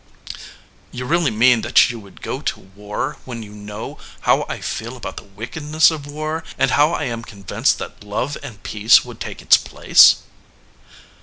[0.91, 4.97] "You really mean that you would go to war when you know how I feel
[4.97, 9.19] about the wickedness of war and how I am convinced that love and peace would
[9.19, 10.23] take its place?"